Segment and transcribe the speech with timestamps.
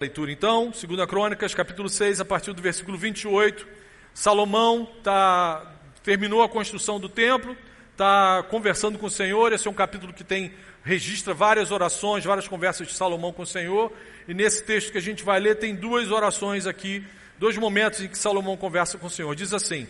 [0.00, 3.66] Leitura então, 2 Crônicas, capítulo 6, a partir do versículo 28.
[4.14, 7.56] Salomão tá, terminou a construção do templo,
[7.90, 9.52] está conversando com o Senhor.
[9.52, 10.52] Esse é um capítulo que tem
[10.84, 13.92] registra várias orações, várias conversas de Salomão com o Senhor.
[14.28, 17.04] E nesse texto que a gente vai ler, tem duas orações aqui,
[17.36, 19.34] dois momentos em que Salomão conversa com o Senhor.
[19.34, 19.84] Diz assim: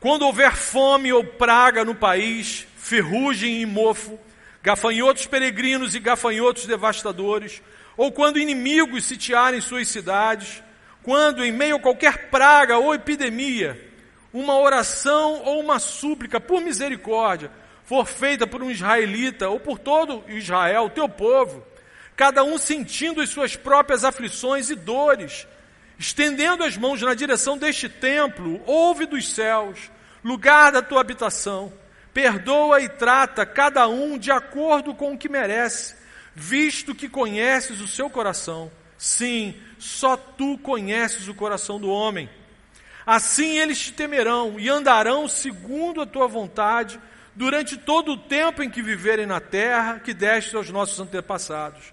[0.00, 4.18] Quando houver fome ou praga no país, ferrugem e mofo,
[4.66, 7.62] gafanhotos peregrinos e gafanhotos devastadores,
[7.96, 10.60] ou quando inimigos sitiarem suas cidades,
[11.04, 13.80] quando em meio a qualquer praga ou epidemia,
[14.32, 17.48] uma oração ou uma súplica por misericórdia
[17.84, 21.64] for feita por um israelita ou por todo Israel, teu povo,
[22.16, 25.46] cada um sentindo as suas próprias aflições e dores,
[25.96, 29.78] estendendo as mãos na direção deste templo, ouve dos céus,
[30.24, 31.72] lugar da tua habitação,
[32.16, 35.94] perdoa e trata cada um de acordo com o que merece
[36.34, 38.72] visto que conheces o seu coração.
[38.96, 42.26] Sim, só tu conheces o coração do homem.
[43.04, 46.98] Assim eles te temerão e andarão segundo a tua vontade
[47.34, 51.92] durante todo o tempo em que viverem na terra que deste aos nossos antepassados.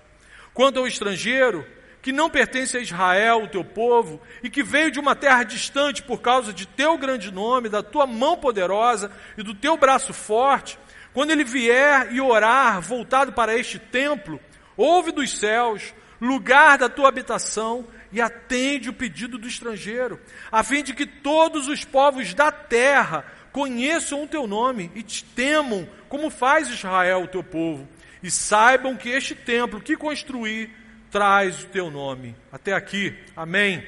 [0.54, 1.68] Quanto ao estrangeiro,
[2.04, 6.04] que não pertence a Israel, o teu povo, e que veio de uma terra distante
[6.04, 10.78] por causa de teu grande nome, da tua mão poderosa e do teu braço forte,
[11.14, 14.38] quando ele vier e orar voltado para este templo,
[14.76, 20.20] ouve dos céus, lugar da tua habitação, e atende o pedido do estrangeiro,
[20.52, 25.24] a fim de que todos os povos da terra conheçam o teu nome e te
[25.24, 27.88] temam, como faz Israel, o teu povo,
[28.22, 30.70] e saibam que este templo que construí
[31.14, 32.36] traz o teu nome.
[32.52, 33.86] Até aqui, amém.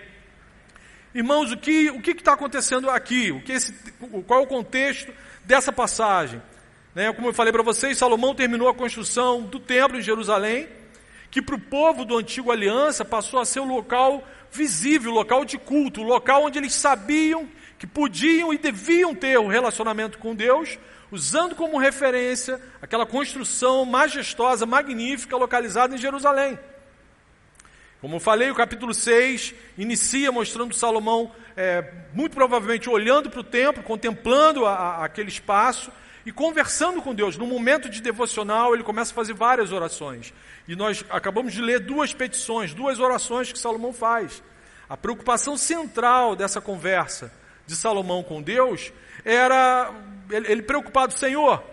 [1.11, 3.31] Irmãos, o que o que está acontecendo aqui?
[3.31, 3.73] O que esse,
[4.27, 5.11] qual é o contexto
[5.43, 6.39] dessa passagem?
[6.93, 7.11] Né?
[7.13, 10.69] Como eu falei para vocês, Salomão terminou a construção do templo em Jerusalém,
[11.31, 15.43] que para o povo do antigo aliança passou a ser o local visível, o local
[15.43, 17.49] de culto, o local onde eles sabiam
[17.79, 20.77] que podiam e deviam ter um relacionamento com Deus,
[21.11, 26.59] usando como referência aquela construção majestosa, magnífica, localizada em Jerusalém.
[28.01, 31.83] Como eu falei, o capítulo 6 inicia mostrando Salomão, é,
[32.13, 35.91] muito provavelmente olhando para o templo, contemplando a, a, aquele espaço,
[36.25, 37.37] e conversando com Deus.
[37.37, 40.33] No momento de devocional, ele começa a fazer várias orações.
[40.67, 44.41] E nós acabamos de ler duas petições, duas orações que Salomão faz.
[44.89, 47.31] A preocupação central dessa conversa
[47.67, 48.91] de Salomão com Deus
[49.23, 49.91] era
[50.29, 51.63] ele, ele preocupado, Senhor,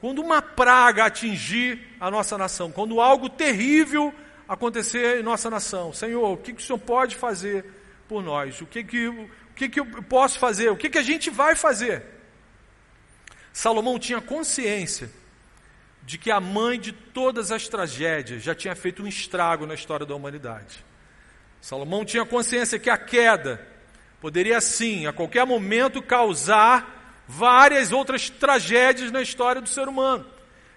[0.00, 4.14] quando uma praga atingir a nossa nação, quando algo terrível
[4.50, 7.64] acontecer em nossa nação, Senhor, o que, que o Senhor pode fazer
[8.08, 8.60] por nós?
[8.60, 10.70] O que, que, o que, que eu posso fazer?
[10.70, 12.02] O que, que a gente vai fazer?
[13.52, 15.08] Salomão tinha consciência
[16.02, 20.04] de que a mãe de todas as tragédias já tinha feito um estrago na história
[20.04, 20.84] da humanidade.
[21.60, 23.64] Salomão tinha consciência que a queda
[24.20, 30.26] poderia sim, a qualquer momento, causar várias outras tragédias na história do ser humano.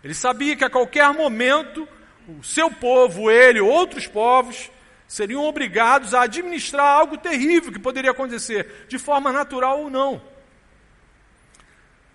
[0.04, 1.88] Ele sabia que a qualquer momento
[2.28, 4.72] o seu povo, ele, outros povos,
[5.08, 10.22] seriam obrigados a administrar algo terrível que poderia acontecer, de forma natural ou não.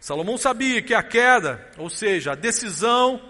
[0.00, 3.20] Salomão sabia que a queda, ou seja, a decisão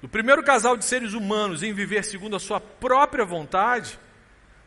[0.00, 3.98] do primeiro casal de seres humanos em viver segundo a sua própria vontade,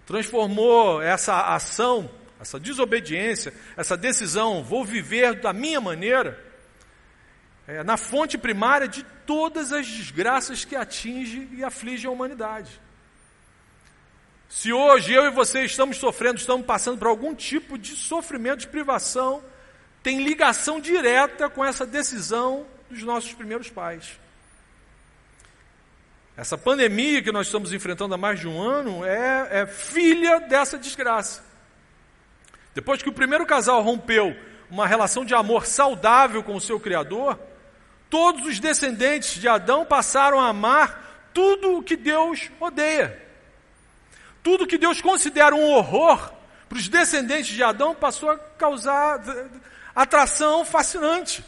[0.05, 6.43] transformou essa ação, essa desobediência, essa decisão, vou viver da minha maneira,
[7.67, 12.81] é, na fonte primária de todas as desgraças que atinge e aflige a humanidade.
[14.47, 18.67] Se hoje eu e você estamos sofrendo, estamos passando por algum tipo de sofrimento, de
[18.67, 19.43] privação,
[20.01, 24.17] tem ligação direta com essa decisão dos nossos primeiros pais.
[26.37, 30.77] Essa pandemia que nós estamos enfrentando há mais de um ano é, é filha dessa
[30.77, 31.43] desgraça.
[32.73, 34.37] Depois que o primeiro casal rompeu
[34.69, 37.37] uma relação de amor saudável com o seu Criador,
[38.09, 43.25] todos os descendentes de Adão passaram a amar tudo o que Deus odeia.
[44.41, 46.31] Tudo que Deus considera um horror
[46.69, 49.21] para os descendentes de Adão passou a causar
[49.95, 51.43] atração fascinante.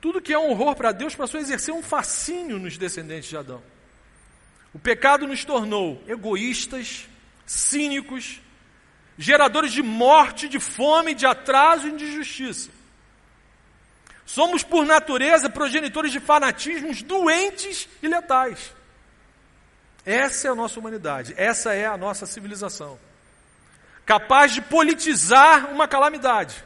[0.00, 3.36] Tudo que é um horror para Deus passou a exercer um fascínio nos descendentes de
[3.36, 3.62] Adão.
[4.72, 7.08] O pecado nos tornou egoístas,
[7.44, 8.40] cínicos,
[9.18, 12.75] geradores de morte, de fome, de atraso e de injustiça.
[14.26, 18.74] Somos, por natureza, progenitores de fanatismos doentes e letais.
[20.04, 22.98] Essa é a nossa humanidade, essa é a nossa civilização.
[24.04, 26.62] Capaz de politizar uma calamidade.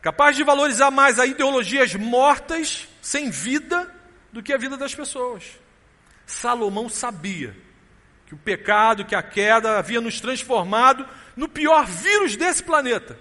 [0.00, 3.94] Capaz de valorizar mais a ideologias mortas, sem vida,
[4.32, 5.44] do que a vida das pessoas.
[6.26, 7.54] Salomão sabia
[8.26, 11.06] que o pecado, que a queda havia nos transformado
[11.36, 13.18] no pior vírus desse planeta.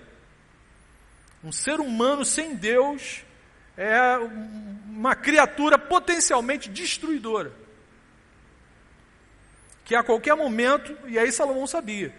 [1.43, 3.23] Um ser humano sem Deus
[3.77, 4.17] é
[4.87, 7.53] uma criatura potencialmente destruidora.
[9.85, 12.13] Que a qualquer momento, e aí Salomão sabia,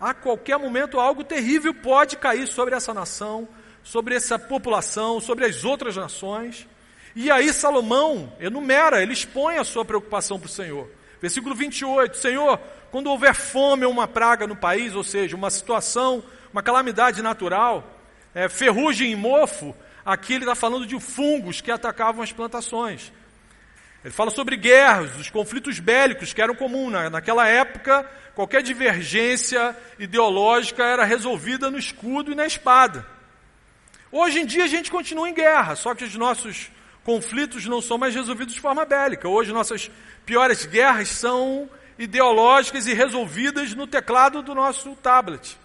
[0.00, 3.46] a qualquer momento algo terrível pode cair sobre essa nação,
[3.82, 6.66] sobre essa população, sobre as outras nações.
[7.14, 10.88] E aí Salomão enumera, ele expõe a sua preocupação para o Senhor.
[11.20, 12.58] Versículo 28, Senhor,
[12.90, 18.01] quando houver fome ou uma praga no país, ou seja, uma situação, uma calamidade natural,
[18.34, 19.74] é, ferrugem e mofo,
[20.04, 23.12] aqui ele está falando de fungos que atacavam as plantações.
[24.04, 27.10] Ele fala sobre guerras, os conflitos bélicos que eram comuns.
[27.10, 33.06] Naquela época, qualquer divergência ideológica era resolvida no escudo e na espada.
[34.10, 36.70] Hoje em dia a gente continua em guerra, só que os nossos
[37.04, 39.28] conflitos não são mais resolvidos de forma bélica.
[39.28, 39.90] Hoje nossas
[40.26, 45.56] piores guerras são ideológicas e resolvidas no teclado do nosso tablet.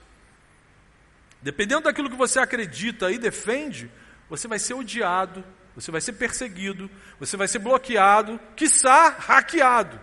[1.41, 3.91] Dependendo daquilo que você acredita e defende,
[4.29, 5.43] você vai ser odiado,
[5.75, 6.89] você vai ser perseguido,
[7.19, 9.99] você vai ser bloqueado, quiçá hackeado.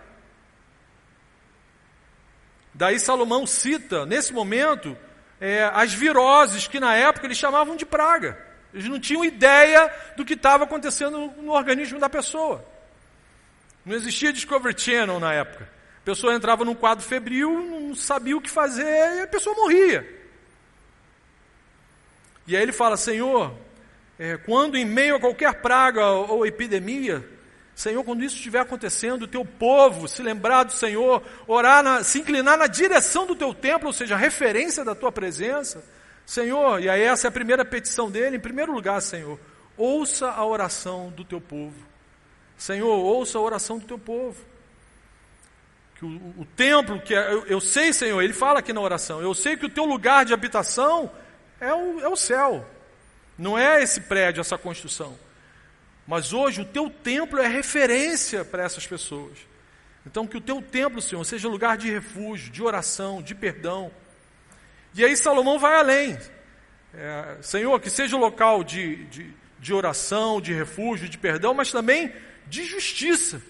[2.73, 4.97] Daí Salomão cita, nesse momento,
[5.39, 8.37] é, as viroses que na época eles chamavam de praga.
[8.73, 12.65] Eles não tinham ideia do que estava acontecendo no organismo da pessoa.
[13.85, 15.69] Não existia Discovery Channel na época.
[15.99, 20.14] A pessoa entrava num quadro febril, não sabia o que fazer e a pessoa morria.
[22.47, 23.53] E aí ele fala: Senhor,
[24.17, 27.23] é, quando em meio a qualquer praga ou epidemia,
[27.75, 32.19] Senhor, quando isso estiver acontecendo, o teu povo se lembrar do Senhor, orar, na, se
[32.19, 35.83] inclinar na direção do teu templo, ou seja, a referência da tua presença,
[36.25, 39.37] Senhor, e aí essa é a primeira petição dele, em primeiro lugar, Senhor,
[39.75, 41.75] ouça a oração do teu povo.
[42.57, 44.41] Senhor, ouça a oração do teu povo.
[45.95, 49.21] Que o, o templo, que é, eu, eu, sei, Senhor, ele fala aqui na oração,
[49.21, 51.11] eu sei que o teu lugar de habitação
[51.59, 52.65] é o, é o céu,
[53.37, 55.17] não é esse prédio, essa construção.
[56.07, 59.37] Mas hoje o teu templo é referência para essas pessoas.
[60.05, 63.91] Então, que o teu templo, Senhor, seja lugar de refúgio, de oração, de perdão.
[64.93, 66.17] E aí Salomão vai além.
[66.93, 71.71] É, Senhor, que seja o local de, de, de oração, de refúgio, de perdão, mas
[71.71, 72.13] também
[72.47, 73.41] de justiça.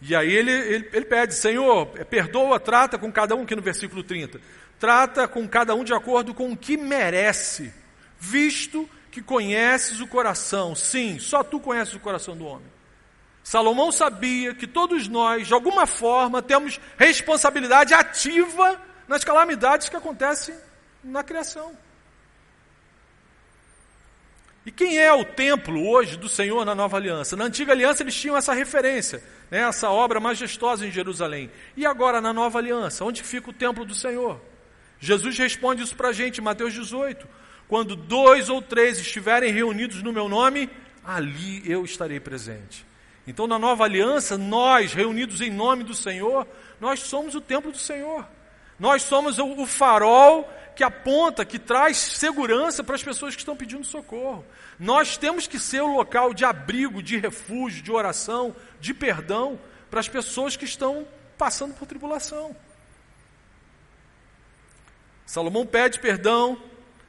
[0.00, 4.02] E aí ele, ele, ele, pede, Senhor, perdoa, trata com cada um, aqui no versículo
[4.02, 4.40] 30.
[4.82, 7.72] Trata com cada um de acordo com o que merece,
[8.18, 10.74] visto que conheces o coração.
[10.74, 12.66] Sim, só tu conheces o coração do homem.
[13.44, 18.76] Salomão sabia que todos nós, de alguma forma, temos responsabilidade ativa
[19.06, 20.56] nas calamidades que acontecem
[21.04, 21.78] na criação.
[24.66, 27.36] E quem é o templo hoje do Senhor na nova aliança?
[27.36, 31.52] Na antiga aliança eles tinham essa referência, né, essa obra majestosa em Jerusalém.
[31.76, 34.50] E agora na nova aliança, onde fica o templo do Senhor?
[35.02, 37.26] Jesus responde isso para a gente Mateus 18.
[37.66, 40.70] Quando dois ou três estiverem reunidos no meu nome,
[41.04, 42.86] ali eu estarei presente.
[43.26, 46.46] Então, na nova aliança, nós, reunidos em nome do Senhor,
[46.80, 48.24] nós somos o templo do Senhor.
[48.78, 53.84] Nós somos o, farol que aponta, que traz segurança para as pessoas que estão pedindo
[53.84, 54.44] socorro.
[54.78, 59.58] Nós temos que ser o local de abrigo, de refúgio, de oração, de perdão
[59.90, 61.04] para as pessoas que estão
[61.36, 62.54] passando por tribulação.
[65.32, 66.62] Salomão pede perdão,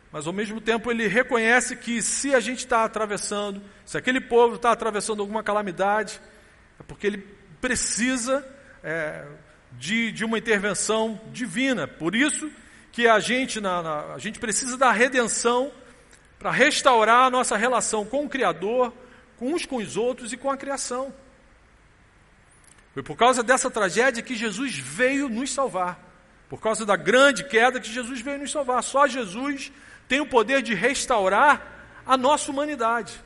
[0.10, 4.56] mas ao mesmo tempo ele reconhece que se a gente está atravessando, se aquele povo
[4.56, 6.22] está atravessando alguma calamidade,
[6.80, 7.18] é porque ele
[7.60, 8.48] precisa
[8.82, 9.26] é,
[9.74, 11.86] de, de uma intervenção divina.
[11.86, 12.50] Por isso
[12.94, 15.70] que a gente, na, na, a gente precisa da redenção
[16.40, 18.94] para restaurar a nossa relação com o Criador,
[19.36, 21.14] com uns com os outros e com a criação.
[22.94, 26.13] Foi por causa dessa tragédia que Jesus veio nos salvar.
[26.54, 28.84] Por causa da grande queda que Jesus veio nos salvar.
[28.84, 29.72] Só Jesus
[30.08, 33.20] tem o poder de restaurar a nossa humanidade.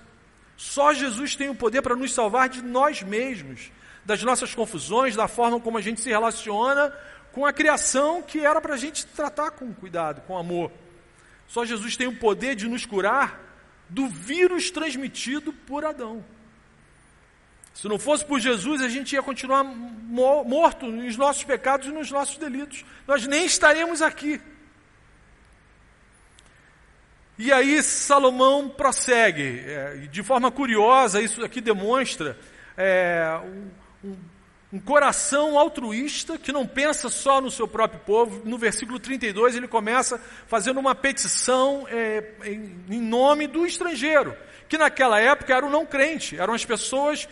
[0.56, 3.70] Só Jesus tem o poder para nos salvar de nós mesmos,
[4.06, 6.90] das nossas confusões, da forma como a gente se relaciona
[7.34, 10.72] com a criação que era para a gente tratar com cuidado, com amor.
[11.50, 13.42] Só Jesus tem o poder de nos curar
[13.90, 16.24] do vírus transmitido por Adão.
[17.78, 22.10] Se não fosse por Jesus, a gente ia continuar morto nos nossos pecados e nos
[22.10, 22.84] nossos delitos.
[23.06, 24.42] Nós nem estaríamos aqui.
[27.38, 29.60] E aí Salomão prossegue.
[29.64, 32.36] É, de forma curiosa, isso aqui demonstra
[32.76, 34.18] é, um, um,
[34.74, 38.42] um, coração altruísta que não pensa só no seu próprio povo.
[38.44, 44.36] No versículo 32, ele começa fazendo uma petição é, em, em nome do estrangeiro
[44.68, 47.28] que naquela época era o não crente, eram as pessoas,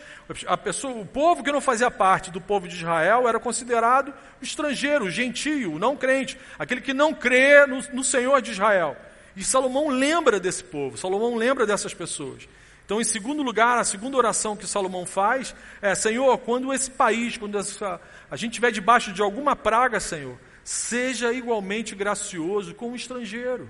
[0.48, 5.10] a pessoa, o povo que não fazia parte do povo de Israel era considerado estrangeiro,
[5.10, 8.96] gentio, não crente, aquele que não crê no, no Senhor de Israel.
[9.36, 12.48] E Salomão lembra desse povo, Salomão lembra dessas pessoas.
[12.86, 17.36] Então, em segundo lugar, a segunda oração que Salomão faz é: Senhor, quando esse país,
[17.36, 18.00] quando essa,
[18.30, 23.70] a gente estiver debaixo de alguma praga, Senhor, seja igualmente gracioso com o estrangeiro.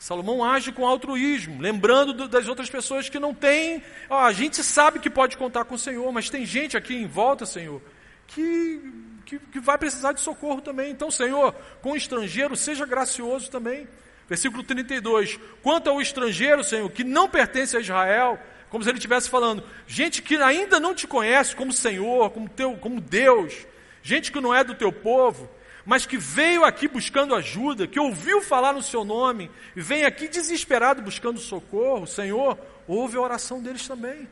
[0.00, 3.82] Salomão age com altruísmo, lembrando das outras pessoas que não têm.
[4.08, 7.06] Ó, a gente sabe que pode contar com o Senhor, mas tem gente aqui em
[7.06, 7.82] volta, Senhor,
[8.26, 8.80] que,
[9.26, 10.90] que, que vai precisar de socorro também.
[10.90, 11.52] Então, Senhor,
[11.82, 13.86] com o estrangeiro, seja gracioso também.
[14.26, 15.38] Versículo 32.
[15.62, 18.40] Quanto ao estrangeiro, Senhor, que não pertence a Israel,
[18.70, 22.74] como se ele estivesse falando, gente que ainda não te conhece como Senhor, como, teu,
[22.78, 23.66] como Deus,
[24.02, 25.46] gente que não é do teu povo,
[25.84, 30.28] mas que veio aqui buscando ajuda, que ouviu falar no seu nome, e vem aqui
[30.28, 34.28] desesperado buscando socorro, Senhor, ouve a oração deles também.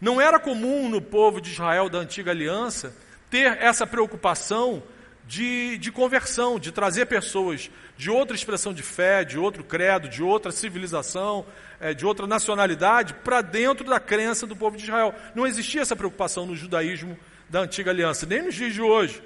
[0.00, 2.94] Não era comum no povo de Israel da antiga aliança
[3.30, 4.82] ter essa preocupação
[5.26, 10.22] de, de conversão, de trazer pessoas de outra expressão de fé, de outro credo, de
[10.22, 11.44] outra civilização,
[11.80, 15.14] é, de outra nacionalidade, para dentro da crença do povo de Israel.
[15.34, 17.18] Não existia essa preocupação no judaísmo
[17.48, 19.22] da antiga aliança, nem nos dias de hoje.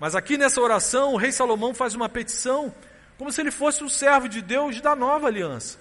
[0.00, 2.72] Mas aqui nessa oração, o rei Salomão faz uma petição,
[3.16, 5.78] como se ele fosse um servo de Deus da nova aliança.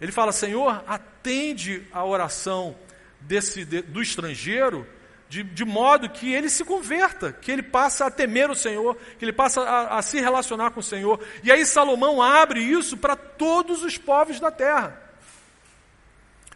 [0.00, 2.76] Ele fala: Senhor, atende a oração
[3.20, 4.86] desse, de, do estrangeiro,
[5.28, 9.24] de, de, modo que ele se converta, que ele passa a temer o Senhor, que
[9.24, 11.20] ele passa a, a se relacionar com o Senhor.
[11.42, 15.00] E aí Salomão abre isso para todos os povos da terra.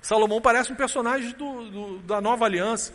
[0.01, 2.93] Salomão parece um personagem do, do, da nova aliança.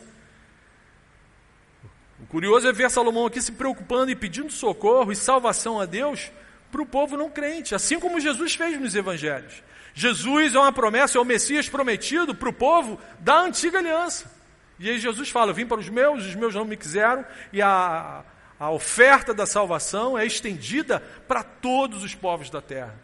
[2.30, 6.32] Curioso é ver Salomão aqui se preocupando e pedindo socorro e salvação a Deus
[6.72, 9.64] para o povo não crente, assim como Jesus fez nos evangelhos.
[9.96, 14.32] Jesus é uma promessa, é o Messias prometido para o povo da antiga aliança.
[14.80, 18.24] E aí Jesus fala: vim para os meus, os meus não me quiseram, e a,
[18.60, 22.96] a oferta da salvação é estendida para todos os povos da terra.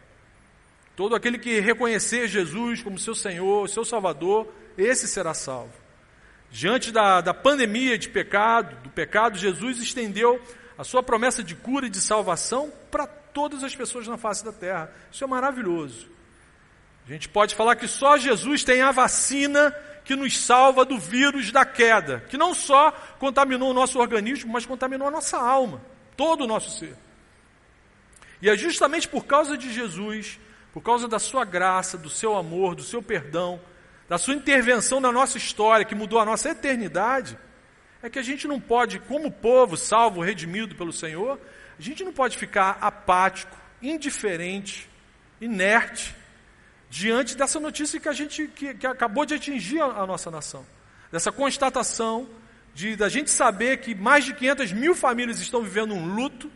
[0.94, 5.85] Todo aquele que reconhecer Jesus como seu Senhor, seu Salvador, esse será salvo.
[6.50, 10.40] Diante da, da pandemia de pecado, do pecado, Jesus estendeu
[10.78, 14.52] a sua promessa de cura e de salvação para todas as pessoas na face da
[14.52, 14.90] terra.
[15.10, 16.08] Isso é maravilhoso.
[17.06, 19.74] A gente pode falar que só Jesus tem a vacina
[20.04, 24.64] que nos salva do vírus da queda, que não só contaminou o nosso organismo, mas
[24.64, 25.80] contaminou a nossa alma,
[26.16, 26.96] todo o nosso ser.
[28.40, 30.38] E é justamente por causa de Jesus,
[30.72, 33.60] por causa da sua graça, do seu amor, do seu perdão,
[34.08, 37.38] da sua intervenção na nossa história, que mudou a nossa eternidade,
[38.02, 41.40] é que a gente não pode, como povo salvo, redimido pelo Senhor,
[41.78, 44.88] a gente não pode ficar apático, indiferente,
[45.40, 46.14] inerte,
[46.88, 50.64] diante dessa notícia que a gente que, que acabou de atingir a, a, nossa nação.
[51.10, 52.28] Dessa constatação
[52.74, 56.50] de da gente saber que mais de 500 mil famílias estão vivendo um luto,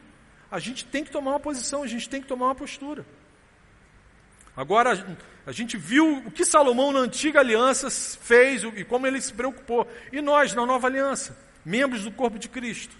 [0.50, 3.04] a gente tem que tomar uma posição, a gente tem que tomar uma postura.
[4.60, 9.32] Agora, a gente viu o que Salomão na antiga aliança fez e como ele se
[9.32, 9.90] preocupou.
[10.12, 12.94] E nós, na nova aliança, membros do corpo de Cristo.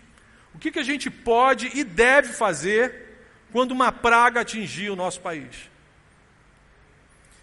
[0.55, 3.19] O que, que a gente pode e deve fazer
[3.53, 5.69] quando uma praga atingir o nosso país?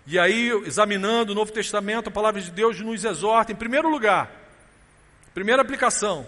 [0.07, 4.31] E aí, examinando o Novo Testamento, a palavra de Deus nos exorta, em primeiro lugar,
[5.31, 6.25] primeira aplicação,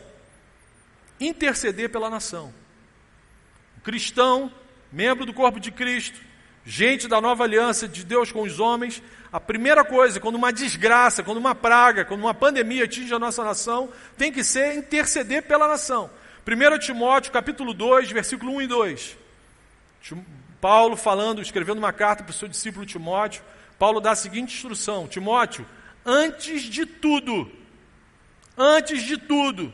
[1.19, 2.53] interceder pela nação.
[3.79, 4.53] O cristão,
[4.91, 6.28] membro do corpo de Cristo,
[6.69, 9.01] gente da nova aliança de Deus com os homens,
[9.33, 13.43] a primeira coisa, quando uma desgraça, quando uma praga, quando uma pandemia atinge a nossa
[13.43, 16.11] nação, tem que ser interceder pela nação.
[16.47, 19.17] 1 Timóteo, capítulo 2, versículo 1 e 2.
[20.61, 23.41] Paulo falando, escrevendo uma carta para o seu discípulo Timóteo,
[23.79, 25.65] Paulo dá a seguinte instrução: Timóteo,
[26.05, 27.51] antes de tudo,
[28.55, 29.73] antes de tudo,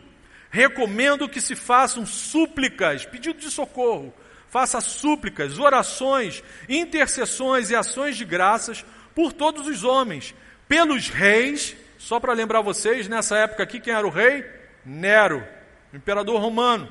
[0.50, 4.14] recomendo que se façam súplicas, pedido de socorro,
[4.56, 10.34] faça súplicas, orações, intercessões e ações de graças por todos os homens,
[10.66, 14.50] pelos reis, só para lembrar vocês, nessa época aqui, quem era o rei?
[14.86, 15.46] Nero,
[15.94, 16.88] imperador romano,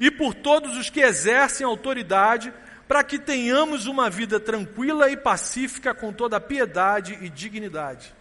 [0.00, 2.52] e por todos os que exercem autoridade,
[2.88, 8.12] para que tenhamos uma vida tranquila e pacífica com toda piedade e dignidade.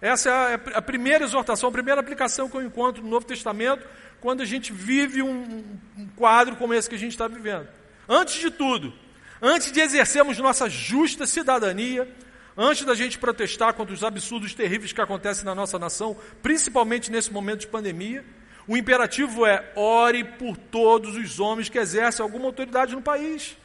[0.00, 3.86] Essa é a, a primeira exortação, a primeira aplicação que eu encontro no Novo Testamento,
[4.20, 7.68] quando a gente vive um, um quadro como esse que a gente está vivendo.
[8.08, 8.92] Antes de tudo,
[9.40, 12.08] antes de exercermos nossa justa cidadania,
[12.56, 17.32] antes da gente protestar contra os absurdos terríveis que acontecem na nossa nação, principalmente nesse
[17.32, 18.24] momento de pandemia,
[18.66, 23.56] o imperativo é ore por todos os homens que exercem alguma autoridade no país,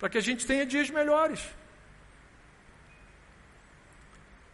[0.00, 1.40] para que a gente tenha dias melhores.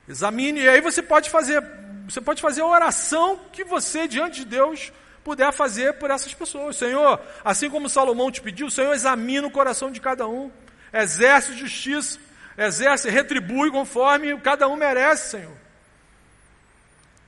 [0.08, 1.62] Examine, e aí você pode fazer,
[2.08, 4.92] você pode fazer a oração que você, diante de Deus,
[5.28, 6.76] puder fazer por essas pessoas.
[6.76, 10.50] Senhor, assim como Salomão te pediu, Senhor, examina o coração de cada um,
[10.90, 12.18] exerce justiça,
[12.56, 15.56] exerce, retribui conforme cada um merece, Senhor.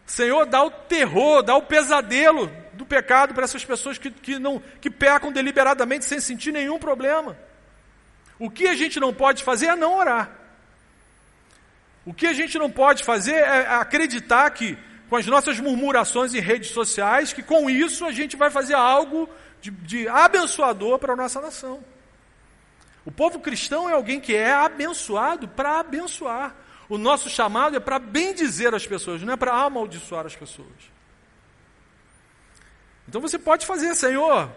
[0.06, 4.62] Senhor, dá o terror, dá o pesadelo do pecado para essas pessoas que, que, não,
[4.80, 7.36] que pecam deliberadamente sem sentir nenhum problema.
[8.38, 10.30] O que a gente não pode fazer é não orar.
[12.06, 14.78] O que a gente não pode fazer é acreditar que,
[15.10, 19.28] com as nossas murmurações em redes sociais, que com isso a gente vai fazer algo
[19.60, 21.84] de, de abençoador para a nossa nação.
[23.04, 26.54] O povo cristão é alguém que é abençoado para abençoar.
[26.88, 30.68] O nosso chamado é para bendizer as pessoas, não é para amaldiçoar as pessoas.
[33.08, 34.48] Então você pode fazer, Senhor,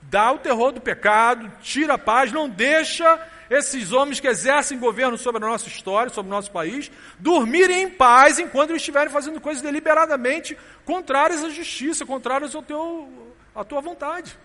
[0.00, 3.18] dá o terror do pecado, tira a paz, não deixa
[3.50, 7.90] esses homens que exercem governo sobre a nossa história, sobre o nosso país, dormirem em
[7.90, 13.80] paz enquanto eles estiverem fazendo coisas deliberadamente contrárias à justiça, contrárias ao teu, à tua
[13.80, 14.36] vontade.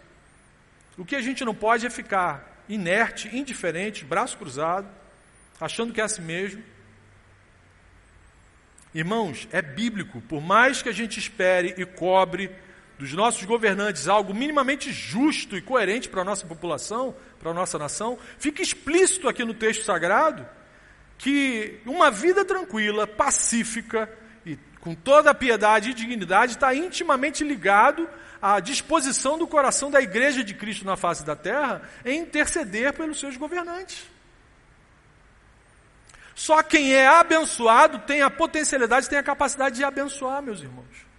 [0.97, 4.87] O que a gente não pode é ficar inerte, indiferente, braço cruzado,
[5.59, 6.63] achando que é assim mesmo.
[8.93, 12.51] Irmãos, é bíblico, por mais que a gente espere e cobre
[13.01, 17.79] dos nossos governantes algo minimamente justo e coerente para a nossa população, para a nossa
[17.79, 20.47] nação, fica explícito aqui no texto sagrado
[21.17, 24.07] que uma vida tranquila, pacífica
[24.45, 28.07] e com toda a piedade e dignidade está intimamente ligado
[28.39, 33.19] à disposição do coração da igreja de Cristo na face da terra em interceder pelos
[33.19, 34.03] seus governantes.
[36.35, 41.10] Só quem é abençoado tem a potencialidade, tem a capacidade de abençoar, meus irmãos.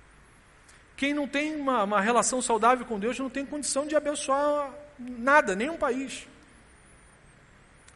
[1.03, 5.57] Quem não tem uma, uma relação saudável com Deus não tem condição de abençoar nada,
[5.57, 6.29] nenhum país.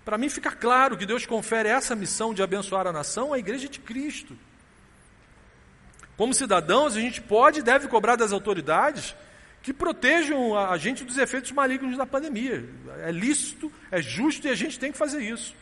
[0.05, 3.69] Para mim fica claro que Deus confere essa missão de abençoar a nação à igreja
[3.69, 4.37] de Cristo.
[6.16, 9.14] Como cidadãos, a gente pode e deve cobrar das autoridades
[9.62, 12.69] que protejam a gente dos efeitos malignos da pandemia.
[13.05, 15.55] É lícito, é justo e a gente tem que fazer isso.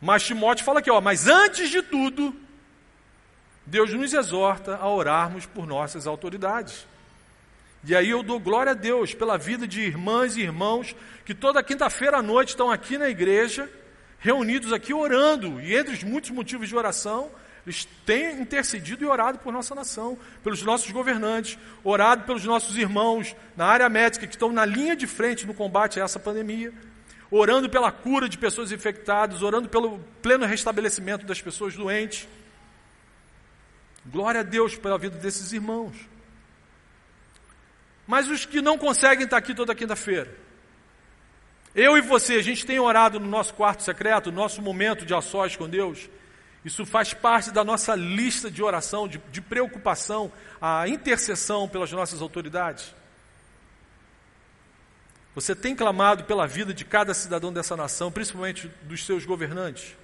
[0.00, 2.32] Mas Timóteo fala aqui, ó, mas antes de tudo,
[3.66, 6.86] Deus nos exorta a orarmos por nossas autoridades.
[7.84, 10.94] E aí eu dou glória a Deus pela vida de irmãs e irmãos
[11.24, 13.70] que toda quinta-feira à noite estão aqui na igreja,
[14.18, 17.30] reunidos aqui orando, e entre os muitos motivos de oração,
[17.66, 23.34] eles têm intercedido e orado por nossa nação, pelos nossos governantes, orado pelos nossos irmãos
[23.56, 26.72] na área médica que estão na linha de frente no combate a essa pandemia,
[27.30, 32.26] orando pela cura de pessoas infectadas, orando pelo pleno restabelecimento das pessoas doentes.
[34.06, 35.94] Glória a Deus pela vida desses irmãos.
[38.06, 40.34] Mas os que não conseguem estar aqui toda quinta-feira,
[41.74, 45.14] eu e você, a gente tem orado no nosso quarto secreto, no nosso momento de
[45.14, 46.08] a sós com Deus.
[46.64, 52.20] Isso faz parte da nossa lista de oração, de, de preocupação, a intercessão pelas nossas
[52.20, 52.94] autoridades.
[55.34, 59.96] Você tem clamado pela vida de cada cidadão dessa nação, principalmente dos seus governantes.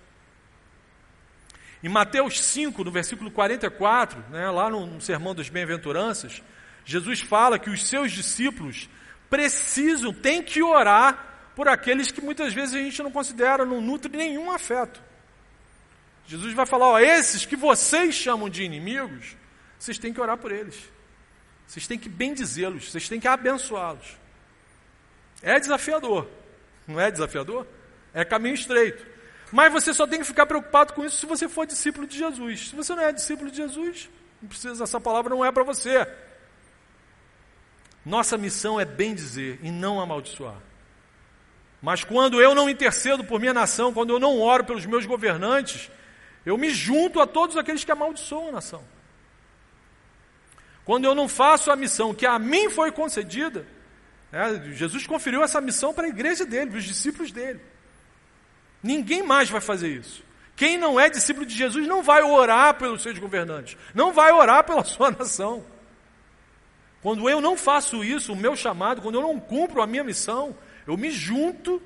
[1.83, 6.43] Em Mateus 5, no versículo 44, né, lá no, Sermão das Bem-aventuranças,
[6.85, 8.89] Jesus fala que os seus discípulos
[9.29, 14.15] precisam, têm que orar por aqueles que muitas vezes a gente não considera, não nutre
[14.17, 15.03] nenhum afeto.
[16.27, 19.37] Jesus vai falar: ó, esses que vocês chamam de inimigos,
[19.79, 20.77] vocês têm que orar por eles.
[21.67, 24.17] Vocês têm que bendizê-los, vocês têm que abençoá-los.
[25.43, 26.29] É desafiador,
[26.87, 27.67] não é desafiador?
[28.15, 29.16] É caminho estreito.
[29.53, 32.69] Mas você só tem que ficar preocupado com isso se você for discípulo de Jesus.
[32.71, 34.09] Se você não é discípulo de Jesus,
[34.43, 36.07] não precisa, essa palavra não é para você.
[38.05, 40.57] Nossa missão é bem dizer e não amaldiçoar.
[41.81, 45.91] Mas quando eu não intercedo por minha nação, quando eu não oro pelos meus governantes,
[46.45, 48.83] eu me junto a todos aqueles que amaldiçoam a nação.
[50.85, 53.67] Quando eu não faço a missão que a mim foi concedida,
[54.33, 57.61] é, Jesus conferiu essa missão para a igreja dele, para os discípulos dele.
[58.83, 60.25] Ninguém mais vai fazer isso.
[60.55, 64.65] Quem não é discípulo de Jesus não vai orar pelos seus governantes, não vai orar
[64.65, 65.65] pela sua nação.
[67.03, 70.57] Quando eu não faço isso, o meu chamado, quando eu não cumpro a minha missão,
[70.87, 71.81] eu me junto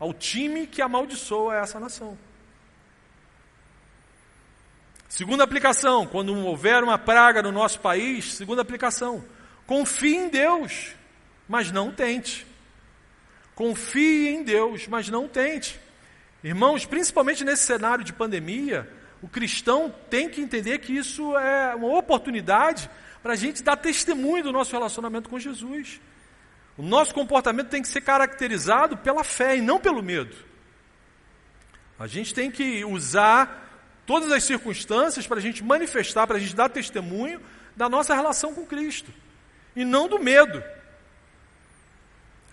[0.00, 2.18] ao time que amaldiçoa essa nação.
[5.08, 9.24] Segunda aplicação, quando houver uma praga no nosso país, segunda aplicação,
[9.64, 10.92] confie em Deus,
[11.48, 12.44] mas não tente.
[13.54, 15.78] Confie em Deus, mas não tente.
[16.44, 18.86] Irmãos, principalmente nesse cenário de pandemia,
[19.22, 22.90] o cristão tem que entender que isso é uma oportunidade
[23.22, 26.02] para a gente dar testemunho do nosso relacionamento com Jesus.
[26.76, 30.36] O nosso comportamento tem que ser caracterizado pela fé e não pelo medo.
[31.98, 36.54] A gente tem que usar todas as circunstâncias para a gente manifestar, para a gente
[36.54, 37.40] dar testemunho
[37.74, 39.10] da nossa relação com Cristo
[39.74, 40.62] e não do medo.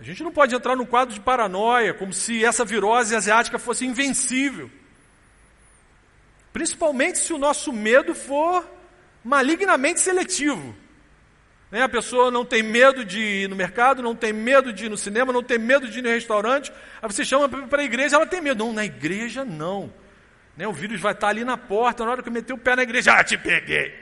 [0.01, 3.85] A gente não pode entrar num quadro de paranoia, como se essa virose asiática fosse
[3.85, 4.67] invencível.
[6.51, 8.67] Principalmente se o nosso medo for
[9.23, 10.75] malignamente seletivo.
[11.69, 11.83] Né?
[11.83, 14.97] A pessoa não tem medo de ir no mercado, não tem medo de ir no
[14.97, 16.73] cinema, não tem medo de ir no restaurante.
[16.99, 18.65] Aí você chama para a igreja, ela tem medo.
[18.65, 19.93] Não, na igreja não.
[20.57, 20.67] Né?
[20.67, 22.81] O vírus vai estar ali na porta, na hora que eu meter o pé na
[22.81, 23.93] igreja, ah, te peguei.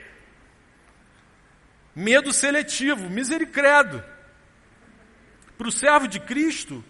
[1.94, 4.02] Medo seletivo, misericredo.
[5.60, 6.82] Para o servo de Cristo,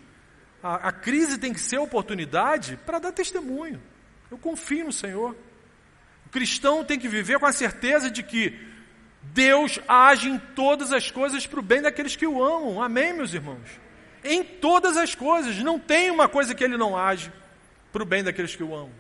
[0.62, 3.82] a, a crise tem que ser oportunidade para dar testemunho.
[4.30, 5.34] Eu confio no Senhor.
[6.24, 8.56] O cristão tem que viver com a certeza de que
[9.22, 12.80] Deus age em todas as coisas para o bem daqueles que o amam.
[12.80, 13.68] Amém, meus irmãos?
[14.22, 15.58] Em todas as coisas.
[15.58, 17.32] Não tem uma coisa que ele não age
[17.92, 18.92] para o bem daqueles que o amam.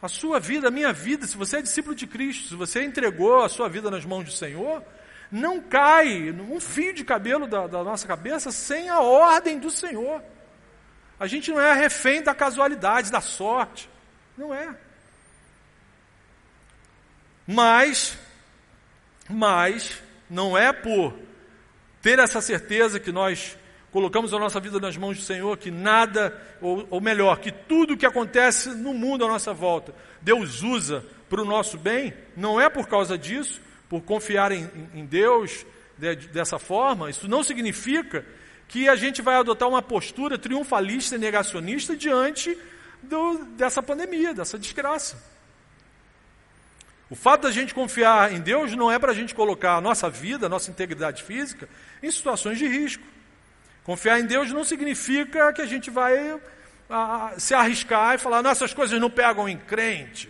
[0.00, 3.44] A sua vida, a minha vida, se você é discípulo de Cristo, se você entregou
[3.44, 4.82] a sua vida nas mãos do Senhor,
[5.30, 10.22] não cai um fio de cabelo da, da nossa cabeça sem a ordem do Senhor.
[11.20, 13.90] A gente não é refém da casualidade, da sorte.
[14.36, 14.74] Não é.
[17.46, 18.18] Mas,
[19.28, 21.14] mas, não é por
[22.00, 23.58] ter essa certeza que nós
[23.90, 27.96] colocamos a nossa vida nas mãos do Senhor, que nada, ou, ou melhor, que tudo
[27.96, 32.68] que acontece no mundo à nossa volta, Deus usa para o nosso bem, não é
[32.68, 35.64] por causa disso, por confiar em, em Deus
[35.96, 38.24] de, dessa forma, isso não significa
[38.68, 42.56] que a gente vai adotar uma postura triunfalista e negacionista diante
[43.02, 45.16] do, dessa pandemia, dessa desgraça.
[47.10, 50.10] O fato da gente confiar em Deus não é para a gente colocar a nossa
[50.10, 51.66] vida, a nossa integridade física,
[52.02, 53.02] em situações de risco.
[53.82, 56.38] Confiar em Deus não significa que a gente vai
[56.90, 60.28] a, se arriscar e falar, nossas coisas não pegam em crente.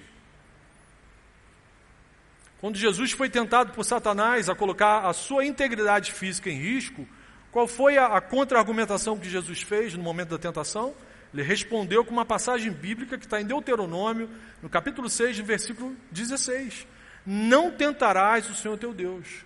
[2.61, 7.07] Quando Jesus foi tentado por Satanás a colocar a sua integridade física em risco,
[7.53, 10.93] qual foi a, a contra-argumentação que Jesus fez no momento da tentação?
[11.33, 14.29] Ele respondeu com uma passagem bíblica que está em Deuteronômio,
[14.61, 16.87] no capítulo 6, versículo 16:
[17.25, 19.45] Não tentarás o Senhor teu Deus.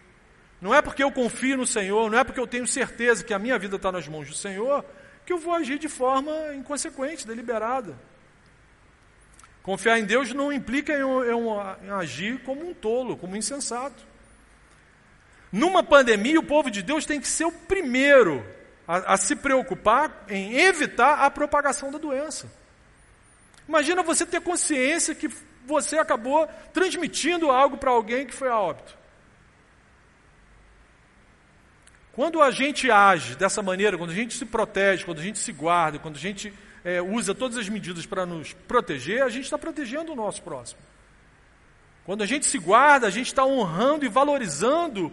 [0.61, 3.39] Não é porque eu confio no Senhor, não é porque eu tenho certeza que a
[3.39, 4.85] minha vida está nas mãos do Senhor,
[5.27, 7.99] que eu vou agir de forma inconsequente, deliberada.
[9.63, 14.05] Confiar em Deus não implica em, agir como um tolo, como um insensato.
[15.53, 18.45] Numa pandemia, o povo de Deus tem que ser o primeiro
[18.89, 22.51] a, a se preocupar em evitar a propagação da doença.
[23.69, 25.31] Imagina você ter consciência que
[25.65, 28.99] você acabou transmitindo algo para alguém que foi a óbito.
[32.13, 35.53] Quando a gente age dessa maneira, quando a gente se protege, quando a gente se
[35.53, 36.53] guarda, quando a gente
[36.85, 40.81] é, usa todas as medidas para nos proteger, a gente está protegendo o nosso próximo.
[42.05, 45.13] Quando a gente se guarda, a gente está honrando e valorizando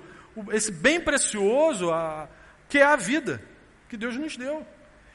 [0.51, 2.27] esse bem precioso a,
[2.67, 3.41] que é a vida
[3.87, 4.65] que Deus nos deu.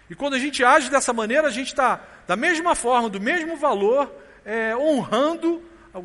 [0.09, 3.57] E quando a gente age dessa maneira, a gente está, da mesma forma, do mesmo
[3.57, 4.13] valor,
[4.45, 5.63] é, honrando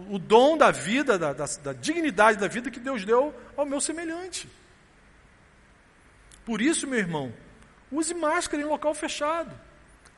[0.09, 3.81] o dom da vida, da, da, da dignidade da vida que Deus deu ao meu
[3.81, 4.47] semelhante.
[6.45, 7.33] Por isso, meu irmão,
[7.91, 9.51] use máscara em local fechado.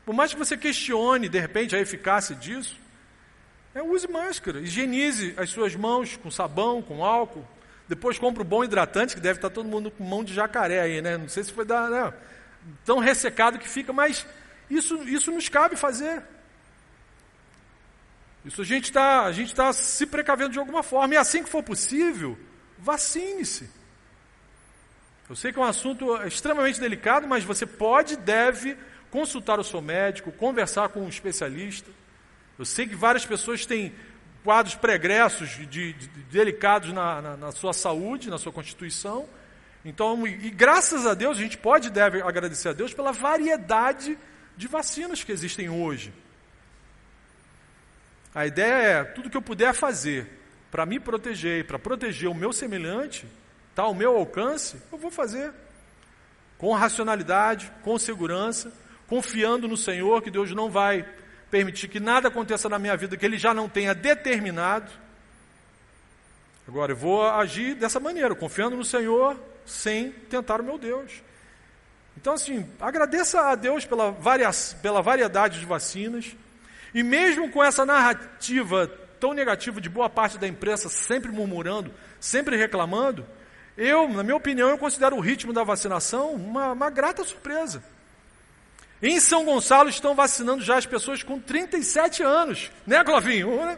[0.04, 2.78] Por mais que você questione, de repente, a eficácia disso,
[3.74, 7.46] é, use máscara, higienize as suas mãos com sabão, com álcool.
[7.88, 10.80] Depois compre o um bom hidratante, que deve estar todo mundo com mão de jacaré
[10.80, 11.16] aí, né?
[11.16, 12.12] Não sei se foi dar, né?
[12.84, 14.26] tão ressecado que fica, mas
[14.70, 16.22] isso, isso nos cabe fazer.
[18.44, 21.14] Isso a gente está tá se precavendo de alguma forma.
[21.14, 22.38] E assim que for possível,
[22.78, 23.70] vacine-se.
[25.28, 28.76] Eu sei que é um assunto extremamente delicado, mas você pode e deve
[29.12, 31.90] consultar o seu médico, conversar com um especialista.
[32.58, 33.94] Eu sei que várias pessoas têm
[34.42, 39.28] quadros pregressos de, de, de delicados na, na, na, sua saúde, na sua constituição.
[39.84, 43.12] Então, e, e graças a Deus, a gente pode e deve agradecer a Deus pela
[43.12, 44.18] variedade
[44.56, 46.10] de vacinas que existem hoje.
[48.34, 50.26] A ideia é tudo que eu puder fazer
[50.70, 53.26] para me proteger e para proteger o meu semelhante,
[53.68, 55.52] está ao meu alcance, eu vou fazer.
[56.56, 58.72] Com racionalidade, com segurança,
[59.12, 61.04] confiando no Senhor que Deus não vai
[61.50, 64.90] permitir que nada aconteça na minha vida que Ele já não tenha determinado.
[66.66, 71.12] Agora, eu vou agir dessa maneira, confiando no Senhor, sem tentar o meu Deus.
[72.16, 74.48] Então, assim, agradeça a Deus pela, varia
[74.80, 76.34] pela variedade de vacinas.
[76.94, 78.86] E mesmo com essa narrativa
[79.20, 83.26] tão negativa de boa parte da imprensa, sempre murmurando, sempre reclamando,
[83.76, 87.91] eu, na minha opinião, eu considero o ritmo da vacinação uma, uma grata surpresa.
[89.02, 93.76] Em São Gonçalo estão vacinando já as pessoas com 37 anos, né, Clovinho?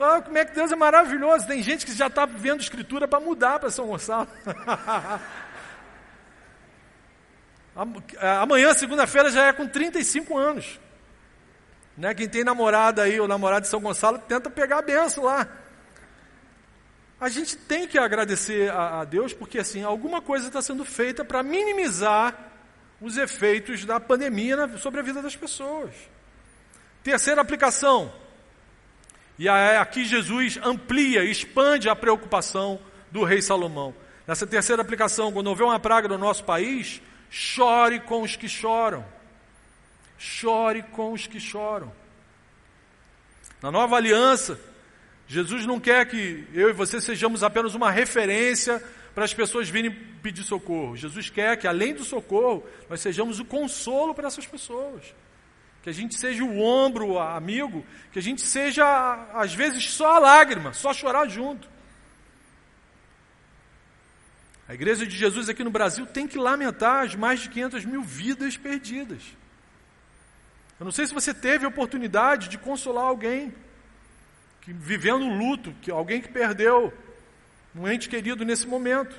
[0.00, 1.46] Ah, como é que Deus é maravilhoso.
[1.46, 4.26] Tem gente que já está vendo escritura para mudar para São Gonçalo.
[8.40, 10.80] Amanhã, segunda-feira, já é com 35 anos.
[11.96, 12.14] Né?
[12.14, 15.46] Quem tem namorada aí, ou namorado de São Gonçalo, tenta pegar a benção lá.
[17.20, 21.24] A gente tem que agradecer a, a Deus, porque assim, alguma coisa está sendo feita
[21.24, 22.53] para minimizar
[23.00, 25.90] os efeitos da pandemia sobre a vida das pessoas.
[27.02, 28.12] Terceira aplicação.
[29.38, 32.80] E aqui Jesus amplia, expande a preocupação
[33.10, 33.94] do rei Salomão.
[34.26, 39.04] Nessa terceira aplicação, quando houver uma praga no nosso país, chore com os que choram.
[40.16, 41.92] Chore com os que choram.
[43.60, 44.58] Na nova aliança,
[45.26, 48.82] Jesus não quer que eu e você sejamos apenas uma referência
[49.14, 50.96] para as pessoas virem pedir socorro.
[50.96, 55.14] Jesus quer que, além do socorro, nós sejamos o consolo para essas pessoas.
[55.82, 58.84] Que a gente seja o ombro amigo, que a gente seja,
[59.34, 61.68] às vezes, só a lágrima, só chorar junto.
[64.66, 68.02] A igreja de Jesus aqui no Brasil tem que lamentar as mais de 500 mil
[68.02, 69.22] vidas perdidas.
[70.80, 73.54] Eu não sei se você teve a oportunidade de consolar alguém
[74.62, 76.92] que vivendo luto, que alguém que perdeu
[77.74, 79.14] um ente querido nesse momento.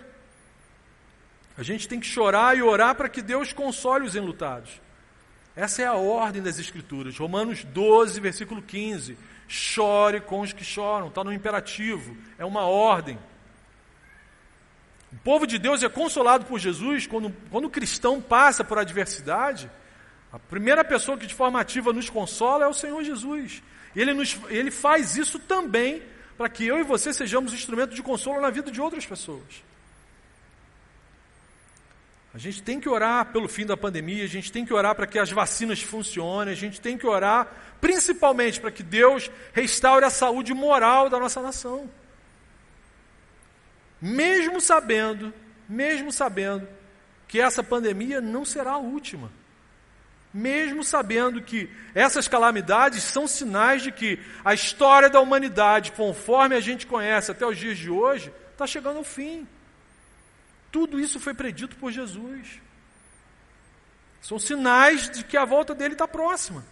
[1.57, 4.81] A gente tem que chorar e orar para que Deus console os enlutados.
[5.55, 7.17] Essa é a ordem das Escrituras.
[7.17, 9.17] Romanos 12, versículo 15.
[9.47, 11.07] Chore com os que choram.
[11.07, 12.15] Está no imperativo.
[12.37, 13.17] É uma ordem.
[15.13, 19.71] O povo de Deus é consolado por Jesus quando, quando o cristão passa por adversidade.
[20.31, 23.63] A primeira pessoa que de forma ativa nos consola é o Senhor Jesus.
[23.95, 26.03] Ele, nos, ele faz isso também
[26.37, 29.63] para que eu e você sejamos instrumento de consolo na vida de outras pessoas.
[32.33, 35.07] A gente tem que orar pelo fim da pandemia, a gente tem que orar para
[35.07, 37.47] que as vacinas funcionem, a gente tem que orar
[37.79, 41.89] principalmente para que Deus restaure a saúde moral da nossa nação.
[44.01, 45.33] Mesmo sabendo,
[45.69, 46.67] mesmo sabendo
[47.27, 49.31] que essa pandemia não será a última
[50.35, 56.59] mesmo sabendo que essas calamidades são sinais de que a história da humanidade, conforme a
[56.59, 59.47] gente conhece até os dias de hoje, está chegando ao fim.
[60.73, 62.59] Tudo isso foi predito por Jesus.
[64.21, 66.65] São sinais de que a volta dele está próxima.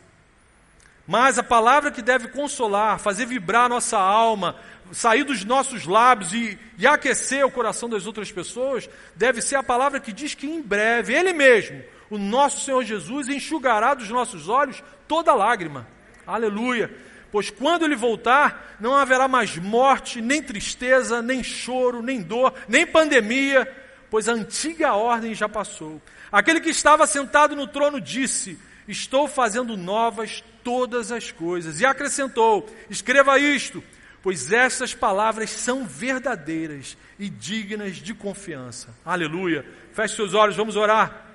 [1.08, 4.58] Mas a palavra que deve consolar, fazer vibrar nossa alma,
[4.92, 9.64] sair dos nossos lábios e, e aquecer o coração das outras pessoas, deve ser a
[9.64, 14.50] palavra que diz que em breve, Ele mesmo, o nosso Senhor Jesus enxugará dos nossos
[14.50, 15.88] olhos toda lágrima.
[16.26, 16.94] Aleluia.
[17.32, 22.86] Pois quando ele voltar, não haverá mais morte, nem tristeza, nem choro, nem dor, nem
[22.86, 23.68] pandemia,
[24.10, 26.00] pois a antiga ordem já passou.
[26.32, 31.80] Aquele que estava sentado no trono disse: Estou fazendo novas todas as coisas.
[31.80, 33.84] E acrescentou: Escreva isto,
[34.22, 38.90] pois estas palavras são verdadeiras e dignas de confiança.
[39.04, 39.66] Aleluia.
[39.92, 41.33] Feche seus olhos, vamos orar.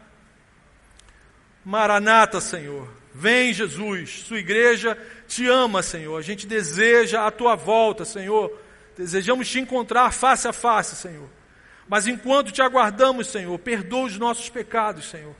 [1.68, 2.88] Maranata, Senhor.
[3.12, 4.20] Vem, Jesus.
[4.20, 6.16] Sua igreja te ama, Senhor.
[6.16, 8.50] A gente deseja a tua volta, Senhor.
[8.96, 11.28] Desejamos te encontrar face a face, Senhor.
[11.86, 15.36] Mas enquanto te aguardamos, Senhor, perdoa os nossos pecados, Senhor.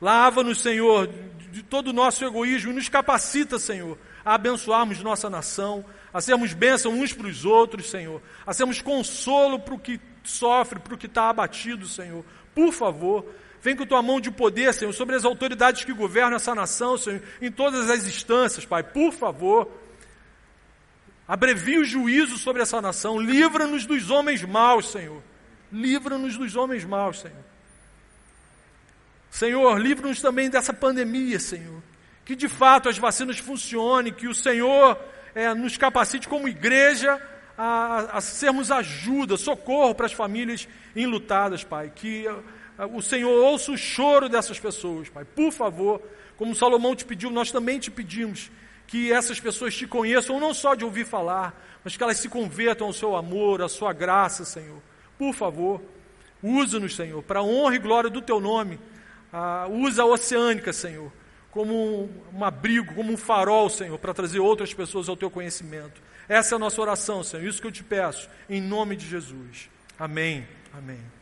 [0.00, 1.08] Lava-nos, Senhor,
[1.52, 6.52] de todo o nosso egoísmo e nos capacita, Senhor, a abençoarmos nossa nação, a sermos
[6.54, 10.98] bênção uns para os outros, Senhor, a sermos consolo para o que sofre, para o
[10.98, 12.24] que está abatido, Senhor.
[12.52, 13.24] Por favor,
[13.62, 17.22] Vem com tua mão de poder, Senhor, sobre as autoridades que governam essa nação, Senhor,
[17.40, 18.82] em todas as instâncias, Pai.
[18.82, 19.70] Por favor,
[21.28, 23.20] abrevia o juízo sobre essa nação.
[23.20, 25.22] Livra-nos dos homens maus, Senhor.
[25.70, 27.44] Livra-nos dos homens maus, Senhor.
[29.30, 31.80] Senhor, livra-nos também dessa pandemia, Senhor.
[32.24, 34.98] Que de fato as vacinas funcionem, que o Senhor
[35.36, 37.20] é, nos capacite como igreja
[37.56, 41.92] a, a sermos ajuda, socorro para as famílias enlutadas, Pai.
[41.94, 42.26] Que
[42.92, 45.24] o Senhor ouça o choro dessas pessoas, Pai.
[45.24, 46.00] Por favor,
[46.36, 48.50] como Salomão te pediu, nós também te pedimos
[48.86, 51.54] que essas pessoas te conheçam, não só de ouvir falar,
[51.84, 54.80] mas que elas se convertam ao seu amor, à sua graça, Senhor.
[55.18, 55.80] Por favor,
[56.42, 58.78] usa-nos, Senhor, para a honra e glória do teu nome.
[59.32, 61.10] Ah, usa a oceânica, Senhor,
[61.50, 66.02] como um abrigo, como um farol, Senhor, para trazer outras pessoas ao teu conhecimento.
[66.28, 67.46] Essa é a nossa oração, Senhor.
[67.46, 69.70] Isso que eu te peço, em nome de Jesus.
[69.98, 70.46] Amém.
[70.72, 71.21] Amém.